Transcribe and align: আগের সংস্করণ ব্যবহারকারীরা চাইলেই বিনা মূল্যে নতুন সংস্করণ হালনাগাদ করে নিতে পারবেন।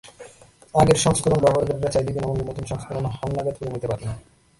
আগের 0.75 0.99
সংস্করণ 1.05 1.39
ব্যবহারকারীরা 1.43 1.93
চাইলেই 1.93 2.13
বিনা 2.15 2.27
মূল্যে 2.27 2.45
নতুন 2.49 2.65
সংস্করণ 2.71 3.05
হালনাগাদ 3.17 3.55
করে 3.57 3.69
নিতে 3.73 3.87
পারবেন। 3.91 4.09